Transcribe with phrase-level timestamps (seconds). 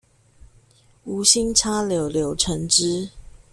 [1.03, 3.11] 無心插柳柳橙汁